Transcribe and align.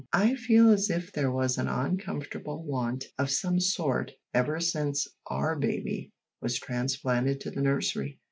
I 0.13 0.33
feel 0.33 0.71
as 0.71 0.89
if 0.89 1.11
there 1.11 1.31
was 1.31 1.59
an 1.59 1.67
uncomfortable 1.67 2.63
want 2.63 3.05
of 3.19 3.29
some 3.29 3.59
sort 3.59 4.11
ever 4.33 4.59
since 4.59 5.07
our 5.27 5.55
baby 5.59 6.11
was 6.41 6.57
transplanted 6.57 7.39
to 7.41 7.51
the 7.51 7.61
nursery. 7.61 8.19